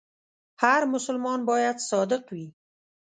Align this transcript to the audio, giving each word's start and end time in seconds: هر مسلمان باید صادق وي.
هر 0.61 0.81
مسلمان 0.93 1.39
باید 1.49 1.77
صادق 1.89 2.23
وي. 2.35 2.47